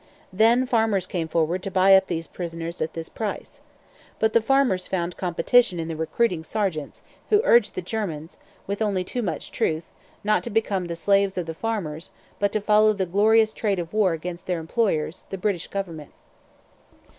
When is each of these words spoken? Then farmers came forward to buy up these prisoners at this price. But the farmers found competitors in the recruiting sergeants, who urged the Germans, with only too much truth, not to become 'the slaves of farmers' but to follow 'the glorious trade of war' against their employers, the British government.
Then 0.33 0.65
farmers 0.65 1.05
came 1.05 1.27
forward 1.27 1.61
to 1.61 1.69
buy 1.69 1.95
up 1.95 2.07
these 2.07 2.25
prisoners 2.25 2.81
at 2.81 2.93
this 2.93 3.07
price. 3.07 3.61
But 4.17 4.33
the 4.33 4.41
farmers 4.41 4.87
found 4.87 5.15
competitors 5.15 5.73
in 5.73 5.87
the 5.87 5.95
recruiting 5.95 6.43
sergeants, 6.43 7.03
who 7.29 7.39
urged 7.43 7.75
the 7.75 7.83
Germans, 7.83 8.39
with 8.65 8.81
only 8.81 9.03
too 9.03 9.21
much 9.21 9.51
truth, 9.51 9.93
not 10.23 10.43
to 10.45 10.49
become 10.49 10.87
'the 10.87 10.95
slaves 10.95 11.37
of 11.37 11.55
farmers' 11.55 12.09
but 12.39 12.51
to 12.53 12.61
follow 12.61 12.93
'the 12.93 13.05
glorious 13.05 13.53
trade 13.53 13.77
of 13.77 13.93
war' 13.93 14.13
against 14.13 14.47
their 14.47 14.59
employers, 14.59 15.27
the 15.29 15.37
British 15.37 15.67
government. 15.67 16.11